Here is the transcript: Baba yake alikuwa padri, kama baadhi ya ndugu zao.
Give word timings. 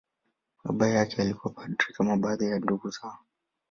Baba 0.63 0.87
yake 0.87 1.21
alikuwa 1.21 1.53
padri, 1.53 1.93
kama 1.93 2.17
baadhi 2.17 2.45
ya 2.45 2.59
ndugu 2.59 2.89
zao. 2.89 3.17